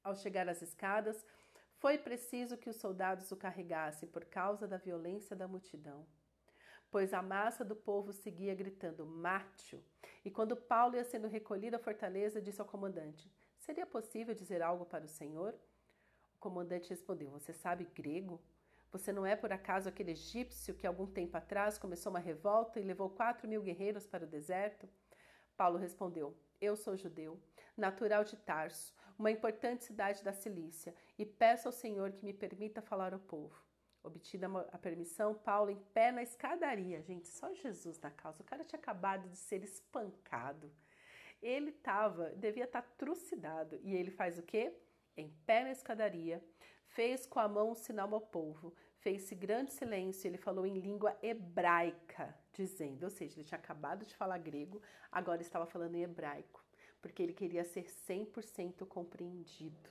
Ao 0.02 0.16
chegar 0.16 0.48
às 0.48 0.60
escadas, 0.62 1.24
foi 1.76 1.96
preciso 1.96 2.56
que 2.56 2.70
os 2.70 2.76
soldados 2.76 3.30
o 3.30 3.36
carregassem 3.36 4.08
por 4.08 4.24
causa 4.24 4.66
da 4.66 4.78
violência 4.78 5.36
da 5.36 5.46
multidão. 5.46 6.04
Pois 6.90 7.14
a 7.14 7.22
massa 7.22 7.64
do 7.64 7.76
povo 7.76 8.12
seguia 8.12 8.54
gritando: 8.54 9.06
Mate-o! 9.06 9.82
E 10.24 10.30
quando 10.30 10.56
Paulo 10.56 10.96
ia 10.96 11.04
sendo 11.04 11.28
recolhido 11.28 11.76
à 11.76 11.78
fortaleza, 11.78 12.42
disse 12.42 12.60
ao 12.60 12.66
comandante: 12.66 13.30
Seria 13.62 13.86
possível 13.86 14.34
dizer 14.34 14.60
algo 14.60 14.84
para 14.84 15.04
o 15.04 15.08
senhor? 15.08 15.54
O 16.34 16.38
comandante 16.40 16.90
respondeu: 16.90 17.30
Você 17.30 17.52
sabe 17.52 17.84
grego? 17.84 18.42
Você 18.90 19.12
não 19.12 19.24
é 19.24 19.36
por 19.36 19.52
acaso 19.52 19.88
aquele 19.88 20.10
egípcio 20.10 20.74
que 20.74 20.84
algum 20.84 21.06
tempo 21.06 21.36
atrás 21.36 21.78
começou 21.78 22.10
uma 22.10 22.18
revolta 22.18 22.80
e 22.80 22.82
levou 22.82 23.08
quatro 23.08 23.46
mil 23.46 23.62
guerreiros 23.62 24.04
para 24.04 24.24
o 24.24 24.28
deserto? 24.28 24.88
Paulo 25.56 25.78
respondeu: 25.78 26.36
Eu 26.60 26.74
sou 26.74 26.96
judeu, 26.96 27.40
natural 27.76 28.24
de 28.24 28.36
Tarso, 28.36 28.92
uma 29.16 29.30
importante 29.30 29.84
cidade 29.84 30.24
da 30.24 30.32
Cilícia, 30.32 30.92
e 31.16 31.24
peço 31.24 31.68
ao 31.68 31.72
Senhor 31.72 32.10
que 32.10 32.24
me 32.24 32.32
permita 32.32 32.82
falar 32.82 33.14
ao 33.14 33.20
povo. 33.20 33.64
Obtida 34.02 34.48
a 34.72 34.78
permissão, 34.78 35.36
Paulo 35.36 35.70
em 35.70 35.78
pé 35.94 36.10
na 36.10 36.24
escadaria. 36.24 37.00
Gente, 37.00 37.28
só 37.28 37.54
Jesus 37.54 38.00
na 38.00 38.10
causa. 38.10 38.42
O 38.42 38.44
cara 38.44 38.64
tinha 38.64 38.80
acabado 38.80 39.28
de 39.28 39.36
ser 39.36 39.62
espancado. 39.62 40.68
Ele 41.42 41.70
estava, 41.70 42.30
devia 42.30 42.64
estar 42.64 42.82
tá 42.82 42.88
trucidado. 42.96 43.78
E 43.82 43.94
ele 43.94 44.10
faz 44.10 44.38
o 44.38 44.42
quê? 44.42 44.72
Em 45.16 45.28
pé 45.44 45.64
na 45.64 45.72
escadaria, 45.72 46.42
fez 46.86 47.26
com 47.26 47.38
a 47.38 47.48
mão 47.48 47.72
um 47.72 47.74
sinal 47.74 48.12
ao 48.14 48.20
povo, 48.20 48.74
fez-se 48.98 49.34
grande 49.34 49.72
silêncio. 49.72 50.28
Ele 50.28 50.38
falou 50.38 50.64
em 50.64 50.78
língua 50.78 51.16
hebraica, 51.22 52.34
dizendo, 52.52 53.04
ou 53.04 53.10
seja, 53.10 53.34
ele 53.36 53.44
tinha 53.44 53.58
acabado 53.58 54.06
de 54.06 54.14
falar 54.14 54.38
grego, 54.38 54.80
agora 55.10 55.42
estava 55.42 55.66
falando 55.66 55.96
em 55.96 56.02
hebraico, 56.02 56.64
porque 57.00 57.22
ele 57.22 57.32
queria 57.32 57.64
ser 57.64 57.84
100% 57.84 58.86
compreendido. 58.86 59.90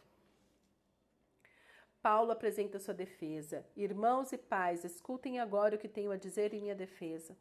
Paulo 2.02 2.32
apresenta 2.32 2.80
sua 2.80 2.96
defesa. 2.96 3.64
Irmãos 3.76 4.32
e 4.32 4.38
pais, 4.38 4.84
escutem 4.84 5.40
agora 5.40 5.76
o 5.76 5.80
que 5.80 5.88
tenho 5.88 6.12
a 6.12 6.18
dizer 6.18 6.52
em 6.54 6.62
minha 6.62 6.76
defesa. 6.76 7.38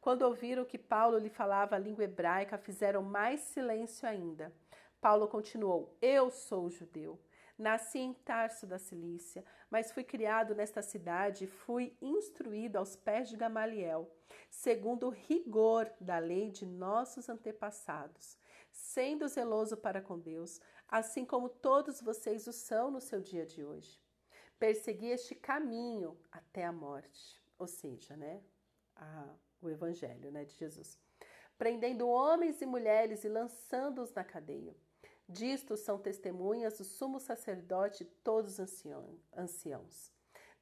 Quando 0.00 0.22
ouviram 0.22 0.64
que 0.64 0.78
Paulo 0.78 1.18
lhe 1.18 1.28
falava 1.28 1.76
a 1.76 1.78
língua 1.78 2.04
hebraica, 2.04 2.56
fizeram 2.56 3.02
mais 3.02 3.40
silêncio 3.40 4.08
ainda. 4.08 4.52
Paulo 5.00 5.28
continuou: 5.28 5.96
Eu 6.00 6.30
sou 6.30 6.70
judeu. 6.70 7.18
Nasci 7.58 7.98
em 7.98 8.14
Tarso 8.14 8.68
da 8.68 8.78
Cilícia, 8.78 9.44
mas 9.68 9.90
fui 9.90 10.04
criado 10.04 10.54
nesta 10.54 10.80
cidade 10.80 11.44
e 11.44 11.48
fui 11.48 11.96
instruído 12.00 12.76
aos 12.76 12.94
pés 12.94 13.28
de 13.28 13.36
Gamaliel, 13.36 14.08
segundo 14.48 15.08
o 15.08 15.10
rigor 15.10 15.90
da 16.00 16.20
lei 16.20 16.52
de 16.52 16.64
nossos 16.64 17.28
antepassados, 17.28 18.38
sendo 18.70 19.26
zeloso 19.26 19.76
para 19.76 20.00
com 20.00 20.16
Deus, 20.20 20.60
assim 20.86 21.24
como 21.24 21.48
todos 21.48 22.00
vocês 22.00 22.46
o 22.46 22.52
são 22.52 22.92
no 22.92 23.00
seu 23.00 23.20
dia 23.20 23.44
de 23.44 23.64
hoje. 23.64 24.00
Persegui 24.56 25.08
este 25.08 25.34
caminho 25.34 26.16
até 26.30 26.64
a 26.64 26.72
morte, 26.72 27.42
ou 27.58 27.66
seja, 27.66 28.16
né, 28.16 28.40
a, 28.94 29.34
o 29.60 29.68
evangelho, 29.68 30.30
né, 30.30 30.44
de 30.44 30.54
Jesus, 30.54 30.98
prendendo 31.56 32.08
homens 32.08 32.60
e 32.60 32.66
mulheres 32.66 33.24
e 33.24 33.28
lançando-os 33.28 34.12
na 34.12 34.24
cadeia. 34.24 34.74
Disto 35.28 35.76
são 35.76 35.98
testemunhas 35.98 36.80
o 36.80 36.84
sumo 36.84 37.20
sacerdote 37.20 38.02
e 38.02 38.06
todos 38.06 38.58
os 38.58 38.96
anciãos. 39.36 40.12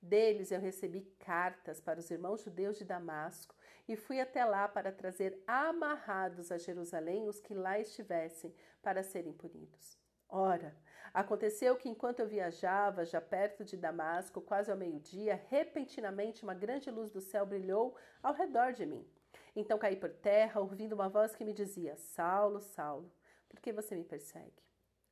Deles 0.02 0.50
eu 0.50 0.60
recebi 0.60 1.02
cartas 1.18 1.80
para 1.80 2.00
os 2.00 2.10
irmãos 2.10 2.42
judeus 2.42 2.76
de 2.76 2.84
Damasco 2.84 3.54
e 3.88 3.96
fui 3.96 4.20
até 4.20 4.44
lá 4.44 4.66
para 4.68 4.92
trazer 4.92 5.42
amarrados 5.46 6.50
a 6.50 6.58
Jerusalém 6.58 7.28
os 7.28 7.40
que 7.40 7.54
lá 7.54 7.78
estivessem 7.78 8.54
para 8.82 9.02
serem 9.02 9.32
punidos. 9.32 10.05
Ora, 10.28 10.76
aconteceu 11.14 11.76
que 11.76 11.88
enquanto 11.88 12.20
eu 12.20 12.28
viajava, 12.28 13.04
já 13.04 13.20
perto 13.20 13.64
de 13.64 13.76
Damasco, 13.76 14.40
quase 14.40 14.70
ao 14.70 14.76
meio-dia, 14.76 15.40
repentinamente 15.48 16.42
uma 16.42 16.54
grande 16.54 16.90
luz 16.90 17.10
do 17.10 17.20
céu 17.20 17.46
brilhou 17.46 17.96
ao 18.22 18.34
redor 18.34 18.72
de 18.72 18.84
mim. 18.84 19.06
Então 19.54 19.78
caí 19.78 19.96
por 19.96 20.10
terra, 20.10 20.60
ouvindo 20.60 20.94
uma 20.94 21.08
voz 21.08 21.34
que 21.34 21.44
me 21.44 21.52
dizia: 21.52 21.96
Saulo, 21.96 22.60
Saulo, 22.60 23.10
por 23.48 23.60
que 23.60 23.72
você 23.72 23.94
me 23.94 24.04
persegue? 24.04 24.62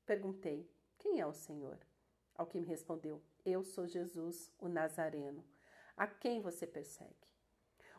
Perguntei: 0.04 0.68
Quem 0.98 1.20
é 1.20 1.26
o 1.26 1.32
Senhor? 1.32 1.78
Ao 2.34 2.46
que 2.46 2.58
me 2.58 2.66
respondeu: 2.66 3.22
Eu 3.44 3.64
sou 3.64 3.86
Jesus, 3.86 4.52
o 4.58 4.68
Nazareno. 4.68 5.44
A 5.96 6.06
quem 6.06 6.40
você 6.40 6.66
persegue? 6.66 7.14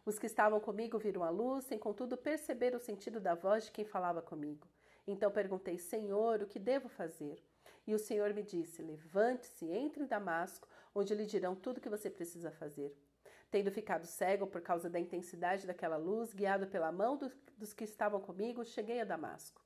Os 0.06 0.20
que 0.20 0.28
estavam 0.28 0.60
comigo 0.60 1.00
viram 1.00 1.24
a 1.24 1.30
luz, 1.30 1.66
sem 1.66 1.80
contudo 1.80 2.16
perceber 2.16 2.76
o 2.76 2.80
sentido 2.80 3.20
da 3.20 3.34
voz 3.34 3.66
de 3.66 3.72
quem 3.72 3.86
falava 3.86 4.22
comigo. 4.22 4.68
Então 5.08 5.32
perguntei: 5.32 5.78
Senhor, 5.78 6.42
o 6.42 6.48
que 6.48 6.60
devo 6.60 6.90
fazer? 6.90 7.44
E 7.88 7.94
o 7.94 8.00
Senhor 8.00 8.34
me 8.34 8.44
disse: 8.44 8.82
Levante-se, 8.82 9.68
entre 9.68 10.04
em 10.04 10.08
Damasco, 10.08 10.68
onde 10.94 11.14
lhe 11.14 11.26
dirão 11.26 11.56
tudo 11.56 11.78
o 11.78 11.82
que 11.82 11.90
você 11.90 12.10
precisa 12.10 12.52
fazer. 12.52 12.96
Tendo 13.52 13.72
ficado 13.72 14.06
cego 14.06 14.48
por 14.48 14.62
causa 14.62 14.90
da 14.90 15.00
intensidade 15.00 15.68
daquela 15.68 15.98
luz, 15.98 16.34
guiado 16.34 16.68
pela 16.68 16.92
mão 16.92 17.16
do, 17.16 17.32
dos 17.58 17.74
que 17.74 17.84
estavam 17.84 18.20
comigo, 18.20 18.66
cheguei 18.66 19.00
a 19.02 19.06
Damasco. 19.06 19.64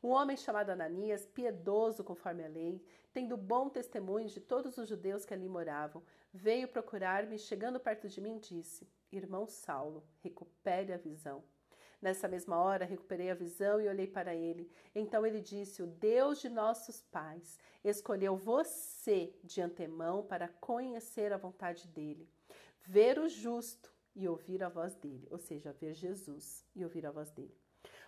Um 0.00 0.10
homem 0.10 0.36
chamado 0.36 0.70
Ananias, 0.70 1.26
piedoso 1.26 2.04
conforme 2.04 2.44
a 2.44 2.48
lei, 2.48 2.80
tendo 3.12 3.36
bom 3.36 3.68
testemunho 3.68 4.28
de 4.28 4.40
todos 4.40 4.78
os 4.78 4.88
judeus 4.88 5.24
que 5.24 5.34
ali 5.34 5.48
moravam, 5.48 6.04
veio 6.32 6.68
procurar-me 6.68 7.34
e, 7.34 7.38
chegando 7.38 7.80
perto 7.80 8.08
de 8.08 8.20
mim, 8.20 8.38
disse: 8.38 8.88
Irmão 9.10 9.48
Saulo, 9.48 10.06
recupere 10.20 10.92
a 10.92 10.96
visão. 10.96 11.42
Nessa 12.00 12.28
mesma 12.28 12.56
hora 12.58 12.84
recuperei 12.84 13.30
a 13.30 13.34
visão 13.34 13.80
e 13.80 13.88
olhei 13.88 14.06
para 14.06 14.34
ele. 14.34 14.70
Então 14.94 15.26
ele 15.26 15.40
disse: 15.40 15.82
O 15.82 15.86
Deus 15.86 16.40
de 16.40 16.48
nossos 16.48 17.00
pais 17.00 17.58
escolheu 17.82 18.36
você 18.36 19.34
de 19.42 19.60
antemão 19.60 20.22
para 20.22 20.48
conhecer 20.48 21.32
a 21.32 21.36
vontade 21.36 21.88
dele, 21.88 22.28
ver 22.80 23.18
o 23.18 23.28
justo 23.28 23.92
e 24.14 24.28
ouvir 24.28 24.62
a 24.62 24.68
voz 24.68 24.94
dele, 24.94 25.26
ou 25.30 25.38
seja, 25.38 25.72
ver 25.72 25.94
Jesus 25.94 26.64
e 26.74 26.84
ouvir 26.84 27.04
a 27.04 27.10
voz 27.10 27.30
dele. 27.30 27.56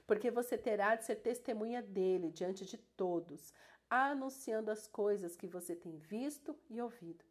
Porque 0.07 0.31
você 0.31 0.57
terá 0.57 0.95
de 0.95 1.05
ser 1.05 1.17
testemunha 1.17 1.83
dele 1.83 2.31
diante 2.31 2.65
de 2.65 2.77
todos, 2.77 3.53
anunciando 3.89 4.71
as 4.71 4.87
coisas 4.87 5.37
que 5.37 5.47
você 5.47 5.75
tem 5.75 5.97
visto 5.99 6.57
e 6.69 6.81
ouvido. 6.81 7.25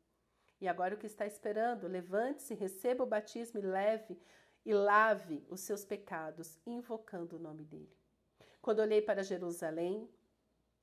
E 0.61 0.67
agora 0.67 0.95
o 0.95 0.97
que 0.97 1.05
está 1.05 1.25
esperando? 1.25 1.87
Levante-se, 1.87 2.53
receba 2.53 3.03
o 3.03 3.07
batismo 3.07 3.59
e 3.59 3.63
leve 3.63 4.17
e 4.65 4.73
lave 4.73 5.45
os 5.49 5.61
seus 5.61 5.85
pecados, 5.85 6.59
invocando 6.65 7.35
o 7.35 7.39
nome 7.39 7.63
dele. 7.63 7.97
Quando 8.61 8.79
olhei 8.79 9.01
para 9.01 9.23
Jerusalém, 9.23 10.09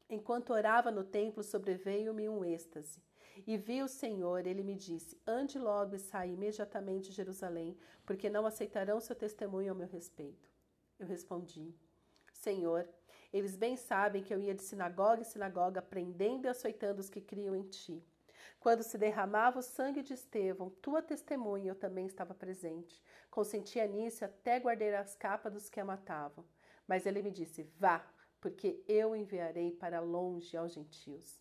enquanto 0.08 0.52
orava 0.52 0.90
no 0.90 1.04
templo, 1.04 1.42
sobreveio-me 1.42 2.28
um 2.28 2.44
êxtase. 2.44 3.02
E 3.46 3.56
vi 3.56 3.82
o 3.82 3.88
Senhor, 3.88 4.46
ele 4.46 4.62
me 4.62 4.74
disse: 4.74 5.20
Ande 5.26 5.58
logo 5.58 5.94
e 5.94 5.98
saia 5.98 6.32
imediatamente 6.32 7.10
de 7.10 7.16
Jerusalém, 7.16 7.76
porque 8.04 8.30
não 8.30 8.46
aceitarão 8.46 9.00
seu 9.00 9.14
testemunho 9.14 9.70
ao 9.70 9.76
meu 9.76 9.86
respeito. 9.86 10.48
Eu 10.98 11.06
respondi: 11.06 11.74
Senhor, 12.32 12.88
eles 13.32 13.56
bem 13.56 13.76
sabem 13.76 14.22
que 14.22 14.32
eu 14.32 14.40
ia 14.40 14.54
de 14.54 14.62
sinagoga 14.62 15.20
em 15.20 15.24
sinagoga, 15.24 15.82
prendendo 15.82 16.46
e 16.46 16.48
açoitando 16.48 17.00
os 17.00 17.10
que 17.10 17.20
criam 17.20 17.54
em 17.54 17.64
ti. 17.64 18.02
Quando 18.60 18.82
se 18.82 18.98
derramava 18.98 19.58
o 19.58 19.62
sangue 19.62 20.02
de 20.02 20.14
Estevão, 20.14 20.70
tua 20.82 21.02
testemunha, 21.02 21.70
eu 21.70 21.74
também 21.74 22.06
estava 22.06 22.34
presente. 22.34 23.02
Consentia 23.30 23.86
nisso 23.86 24.24
até 24.24 24.58
guardei 24.58 24.94
as 24.94 25.14
capas 25.14 25.52
dos 25.52 25.68
que 25.68 25.80
a 25.80 25.84
matavam. 25.84 26.44
Mas 26.86 27.06
ele 27.06 27.22
me 27.22 27.30
disse: 27.30 27.62
Vá, 27.78 28.04
porque 28.40 28.82
eu 28.88 29.14
enviarei 29.14 29.72
para 29.72 30.00
longe 30.00 30.56
aos 30.56 30.72
gentios. 30.72 31.40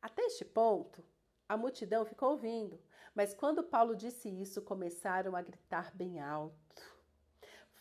Até 0.00 0.22
este 0.22 0.44
ponto, 0.44 1.04
a 1.48 1.56
multidão 1.56 2.04
ficou 2.04 2.30
ouvindo, 2.30 2.78
mas 3.14 3.34
quando 3.34 3.64
Paulo 3.64 3.96
disse 3.96 4.28
isso, 4.28 4.62
começaram 4.62 5.34
a 5.34 5.42
gritar 5.42 5.94
bem 5.94 6.20
alto. 6.20 6.56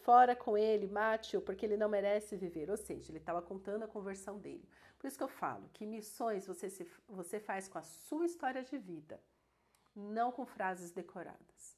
Fora 0.07 0.35
com 0.35 0.57
ele, 0.57 0.87
mate-o, 0.87 1.41
porque 1.41 1.65
ele 1.65 1.75
não 1.75 1.89
merece 1.89 2.37
viver. 2.37 2.69
Ou 2.69 2.77
seja, 2.77 3.11
ele 3.11 3.19
estava 3.19 3.41
contando 3.41 3.83
a 3.83 3.87
conversão 3.87 4.39
dele. 4.39 4.67
Por 4.97 5.07
isso 5.07 5.17
que 5.17 5.23
eu 5.23 5.27
falo 5.27 5.69
que 5.73 5.85
missões 5.85 6.47
você, 6.47 6.69
se, 6.69 6.89
você 7.07 7.39
faz 7.39 7.67
com 7.67 7.77
a 7.77 7.83
sua 7.83 8.25
história 8.25 8.63
de 8.63 8.77
vida, 8.77 9.21
não 9.95 10.31
com 10.31 10.45
frases 10.45 10.91
decoradas. 10.91 11.77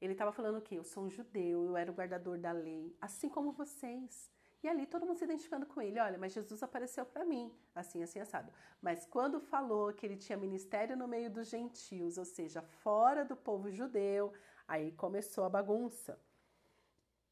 Ele 0.00 0.12
estava 0.12 0.32
falando 0.32 0.58
o 0.58 0.62
quê? 0.62 0.76
Eu 0.76 0.84
sou 0.84 1.04
um 1.04 1.10
judeu, 1.10 1.64
eu 1.64 1.76
era 1.76 1.90
o 1.90 1.94
guardador 1.94 2.38
da 2.38 2.52
lei, 2.52 2.96
assim 3.00 3.28
como 3.28 3.52
vocês. 3.52 4.30
E 4.62 4.68
ali 4.68 4.86
todo 4.86 5.06
mundo 5.06 5.18
se 5.18 5.24
identificando 5.24 5.66
com 5.66 5.80
ele. 5.80 5.98
Olha, 6.00 6.18
mas 6.18 6.32
Jesus 6.32 6.62
apareceu 6.62 7.06
para 7.06 7.24
mim, 7.24 7.52
assim, 7.74 8.02
assim, 8.02 8.20
assado. 8.20 8.52
Mas 8.80 9.06
quando 9.06 9.40
falou 9.40 9.92
que 9.92 10.04
ele 10.04 10.16
tinha 10.16 10.36
ministério 10.36 10.96
no 10.96 11.08
meio 11.08 11.30
dos 11.30 11.48
gentios, 11.48 12.18
ou 12.18 12.24
seja, 12.24 12.62
fora 12.62 13.24
do 13.24 13.36
povo 13.36 13.70
judeu, 13.70 14.32
aí 14.66 14.92
começou 14.92 15.44
a 15.44 15.48
bagunça. 15.48 16.20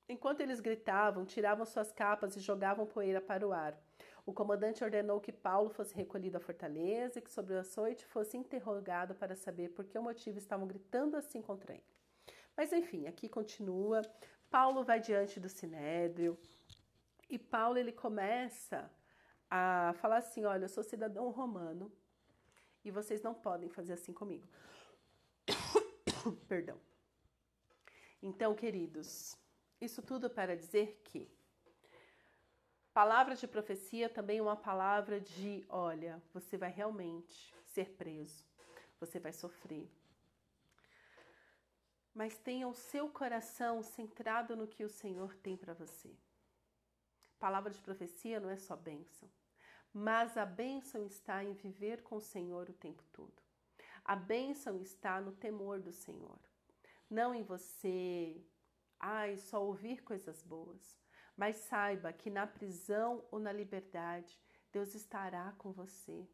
Enquanto 0.08 0.40
eles 0.40 0.60
gritavam, 0.60 1.24
tiravam 1.24 1.64
suas 1.64 1.90
capas 1.90 2.36
e 2.36 2.40
jogavam 2.40 2.86
poeira 2.86 3.20
para 3.20 3.46
o 3.46 3.52
ar. 3.52 3.76
O 4.26 4.32
comandante 4.32 4.82
ordenou 4.82 5.20
que 5.20 5.32
Paulo 5.32 5.68
fosse 5.68 5.94
recolhido 5.94 6.38
à 6.38 6.40
fortaleza 6.40 7.18
e 7.18 7.22
que 7.22 7.30
sobre 7.30 7.54
o 7.54 7.58
açoite 7.58 8.06
fosse 8.06 8.36
interrogado 8.36 9.14
para 9.14 9.36
saber 9.36 9.68
por 9.70 9.84
que 9.84 9.98
o 9.98 10.02
motivo 10.02 10.38
estavam 10.38 10.66
gritando 10.66 11.16
assim 11.16 11.42
contra 11.42 11.74
ele. 11.74 11.84
Mas 12.56 12.72
enfim, 12.72 13.06
aqui 13.06 13.28
continua. 13.28 14.00
Paulo 14.50 14.82
vai 14.82 14.98
diante 14.98 15.38
do 15.38 15.48
sinédrio 15.48 16.38
e 17.28 17.38
Paulo 17.38 17.76
ele 17.76 17.92
começa 17.92 18.90
a 19.50 19.92
falar 20.00 20.18
assim: 20.18 20.44
"Olha, 20.46 20.64
eu 20.64 20.68
sou 20.68 20.82
cidadão 20.82 21.30
romano 21.30 21.92
e 22.82 22.90
vocês 22.90 23.20
não 23.22 23.34
podem 23.34 23.68
fazer 23.68 23.92
assim 23.92 24.12
comigo". 24.12 24.48
Perdão. 26.48 26.80
Então, 28.22 28.54
queridos, 28.54 29.36
isso 29.78 30.00
tudo 30.00 30.30
para 30.30 30.56
dizer 30.56 31.02
que 31.04 31.30
palavra 32.94 33.34
de 33.34 33.48
profecia 33.48 34.08
também 34.08 34.38
é 34.38 34.42
uma 34.42 34.56
palavra 34.56 35.20
de, 35.20 35.66
olha, 35.68 36.22
você 36.32 36.56
vai 36.56 36.70
realmente 36.70 37.52
ser 37.66 37.90
preso, 37.96 38.46
você 39.00 39.18
vai 39.18 39.32
sofrer. 39.32 39.90
Mas 42.14 42.38
tenha 42.38 42.68
o 42.68 42.74
seu 42.74 43.08
coração 43.08 43.82
centrado 43.82 44.54
no 44.54 44.68
que 44.68 44.84
o 44.84 44.88
Senhor 44.88 45.34
tem 45.38 45.56
para 45.56 45.74
você. 45.74 46.14
Palavra 47.40 47.72
de 47.72 47.80
profecia 47.80 48.38
não 48.38 48.48
é 48.48 48.56
só 48.56 48.76
bênção. 48.76 49.28
Mas 49.92 50.36
a 50.36 50.46
bênção 50.46 51.04
está 51.04 51.42
em 51.42 51.52
viver 51.52 52.02
com 52.02 52.16
o 52.16 52.20
Senhor 52.20 52.70
o 52.70 52.74
tempo 52.74 53.02
todo. 53.12 53.42
A 54.04 54.14
bênção 54.14 54.80
está 54.80 55.20
no 55.20 55.32
temor 55.32 55.80
do 55.80 55.92
Senhor. 55.92 56.38
Não 57.10 57.34
em 57.34 57.42
você, 57.42 58.40
ai, 59.00 59.36
só 59.36 59.64
ouvir 59.64 60.02
coisas 60.04 60.42
boas. 60.42 61.03
Mas 61.36 61.56
saiba 61.56 62.12
que 62.12 62.30
na 62.30 62.46
prisão 62.46 63.24
ou 63.30 63.38
na 63.38 63.52
liberdade, 63.52 64.40
Deus 64.70 64.94
estará 64.94 65.52
com 65.58 65.72
você. 65.72 66.28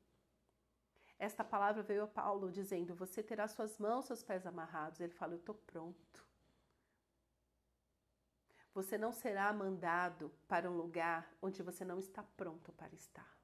Esta 1.19 1.45
palavra 1.45 1.83
veio 1.83 2.05
a 2.05 2.07
Paulo 2.07 2.51
dizendo: 2.51 2.95
Você 2.95 3.23
terá 3.23 3.47
suas 3.47 3.79
mãos, 3.79 4.07
seus 4.07 4.23
pés 4.23 4.47
amarrados. 4.47 5.01
Ele 5.01 5.13
fala: 5.13 5.35
Eu 5.35 5.39
estou 5.39 5.55
pronto. 5.55 6.27
Você 8.73 8.97
não 8.97 9.13
será 9.13 9.53
mandado 9.53 10.33
para 10.47 10.71
um 10.71 10.77
lugar 10.77 11.31
onde 11.43 11.63
você 11.63 11.85
não 11.85 11.99
está 11.99 12.23
pronto 12.23 12.73
para 12.73 12.95
estar. 12.95 13.39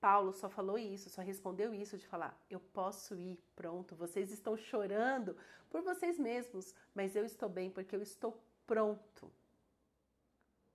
Paulo 0.00 0.32
só 0.32 0.48
falou 0.48 0.78
isso, 0.78 1.10
só 1.10 1.20
respondeu 1.20 1.74
isso 1.74 1.98
de 1.98 2.06
falar: 2.06 2.38
Eu 2.48 2.60
posso 2.60 3.14
ir, 3.14 3.38
pronto. 3.54 3.94
Vocês 3.94 4.30
estão 4.30 4.56
chorando 4.56 5.36
por 5.68 5.82
vocês 5.82 6.18
mesmos, 6.18 6.74
mas 6.94 7.14
eu 7.14 7.24
estou 7.24 7.48
bem 7.48 7.70
porque 7.70 7.94
eu 7.94 8.02
estou 8.02 8.42
pronto. 8.66 9.30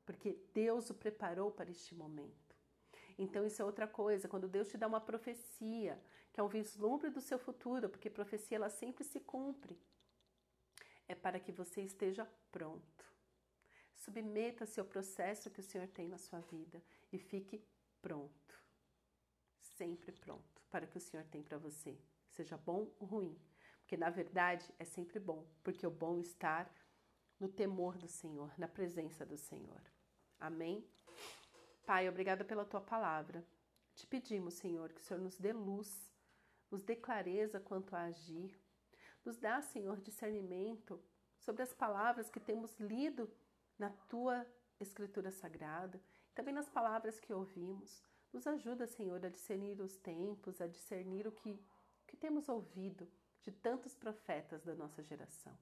Porque 0.05 0.37
Deus 0.53 0.89
o 0.89 0.93
preparou 0.93 1.51
para 1.51 1.71
este 1.71 1.95
momento. 1.95 2.55
Então, 3.17 3.45
isso 3.45 3.61
é 3.61 3.65
outra 3.65 3.87
coisa. 3.87 4.27
Quando 4.27 4.47
Deus 4.47 4.67
te 4.67 4.77
dá 4.77 4.87
uma 4.87 5.01
profecia, 5.01 6.01
que 6.31 6.39
é 6.39 6.43
um 6.43 6.47
vislumbre 6.47 7.09
do 7.09 7.21
seu 7.21 7.39
futuro, 7.39 7.89
porque 7.89 8.09
profecia 8.09 8.57
ela 8.57 8.69
sempre 8.69 9.03
se 9.03 9.19
cumpre, 9.19 9.79
é 11.07 11.15
para 11.15 11.39
que 11.39 11.51
você 11.51 11.81
esteja 11.81 12.27
pronto. 12.51 13.05
Submeta-se 13.95 14.79
ao 14.79 14.85
processo 14.85 15.49
que 15.49 15.59
o 15.59 15.63
Senhor 15.63 15.87
tem 15.87 16.07
na 16.07 16.17
sua 16.17 16.39
vida 16.41 16.83
e 17.11 17.17
fique 17.17 17.63
pronto. 18.01 18.63
Sempre 19.59 20.11
pronto 20.11 20.61
para 20.69 20.85
o 20.85 20.87
que 20.87 20.97
o 20.97 21.01
Senhor 21.01 21.25
tem 21.25 21.41
para 21.41 21.57
você, 21.57 21.97
seja 22.29 22.57
bom 22.57 22.91
ou 22.99 23.07
ruim. 23.07 23.39
Porque 23.79 23.97
na 23.97 24.09
verdade 24.09 24.65
é 24.77 24.83
sempre 24.83 25.19
bom, 25.19 25.47
porque 25.63 25.85
o 25.87 25.91
bom 25.91 26.19
estar 26.19 26.71
no 27.39 27.47
temor 27.47 27.97
do 27.97 28.07
Senhor, 28.07 28.53
na 28.57 28.67
presença 28.67 29.25
do 29.25 29.37
Senhor. 29.37 29.81
Amém? 30.39 30.87
Pai, 31.85 32.09
obrigada 32.09 32.43
pela 32.43 32.65
tua 32.65 32.81
palavra. 32.81 33.45
Te 33.93 34.05
pedimos, 34.07 34.55
Senhor, 34.55 34.91
que 34.91 34.99
o 34.99 35.03
Senhor 35.03 35.19
nos 35.21 35.37
dê 35.37 35.53
luz, 35.53 36.11
nos 36.69 36.83
dê 36.83 36.95
clareza 36.95 37.59
quanto 37.59 37.95
a 37.95 38.03
agir, 38.03 38.59
nos 39.23 39.37
dá, 39.37 39.61
Senhor, 39.61 39.99
discernimento 40.01 41.01
sobre 41.39 41.63
as 41.63 41.73
palavras 41.73 42.29
que 42.29 42.39
temos 42.39 42.77
lido 42.79 43.31
na 43.77 43.89
tua 43.89 44.45
Escritura 44.79 45.31
Sagrada, 45.31 46.01
também 46.33 46.53
nas 46.53 46.69
palavras 46.69 47.19
que 47.19 47.33
ouvimos. 47.33 48.03
Nos 48.33 48.45
ajuda, 48.45 48.85
Senhor, 48.85 49.25
a 49.25 49.29
discernir 49.29 49.79
os 49.79 49.95
tempos, 49.95 50.59
a 50.59 50.67
discernir 50.67 51.27
o 51.27 51.31
que, 51.31 51.57
que 52.05 52.17
temos 52.17 52.49
ouvido 52.49 53.09
de 53.41 53.51
tantos 53.51 53.95
profetas 53.95 54.63
da 54.63 54.75
nossa 54.75 55.01
geração. 55.01 55.57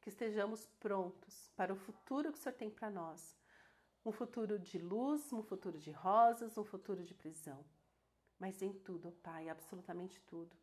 Que 0.00 0.08
estejamos 0.08 0.66
prontos 0.80 1.50
para 1.54 1.72
o 1.72 1.76
futuro 1.76 2.32
que 2.32 2.38
o 2.38 2.40
Senhor 2.40 2.56
tem 2.56 2.70
para 2.70 2.90
nós 2.90 3.39
um 4.04 4.12
futuro 4.12 4.58
de 4.58 4.78
luz, 4.78 5.32
um 5.32 5.42
futuro 5.42 5.78
de 5.78 5.90
rosas, 5.90 6.56
um 6.56 6.64
futuro 6.64 7.04
de 7.04 7.14
prisão. 7.14 7.64
Mas 8.38 8.62
em 8.62 8.72
tudo, 8.72 9.12
Pai, 9.22 9.48
absolutamente 9.48 10.20
tudo, 10.22 10.56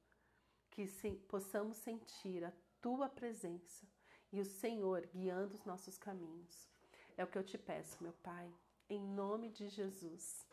que 0.72 0.88
possamos 1.28 1.78
sentir 1.78 2.44
a 2.44 2.52
Tua 2.82 3.10
presença 3.10 3.88
e 4.32 4.40
o 4.40 4.46
Senhor 4.46 5.08
guiando 5.08 5.56
os 5.56 5.66
nossos 5.66 5.98
caminhos. 5.98 6.70
É 7.16 7.24
o 7.24 7.28
que 7.28 7.38
eu 7.38 7.44
te 7.44 7.58
peço, 7.58 8.02
meu 8.02 8.14
Pai, 8.14 8.54
em 8.90 9.02
nome 9.02 9.50
de 9.50 9.70
Jesus. 9.70 10.46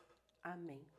Amém. 0.43 0.94